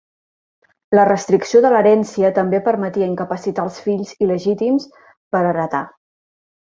La 0.99 1.03
restricció 1.09 1.59
de 1.65 1.71
l'herència 1.73 2.31
també 2.39 2.61
permetia 2.69 3.09
incapacitar 3.11 3.65
els 3.69 3.77
fills 3.89 4.15
il·legítims 4.27 4.89
per 5.37 5.43
heretar. 5.51 5.83